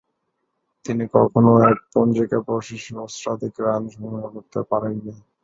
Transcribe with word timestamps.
তিনি 0.85 1.03
কখনও 1.15 1.53
এক 1.69 1.77
পঞ্জিকাবর্ষে 1.93 2.77
সহস্রাধিক 2.87 3.53
রান 3.65 3.83
সংগ্রহ 3.95 4.23
করতে 4.35 4.59
পারেননি। 4.69 5.13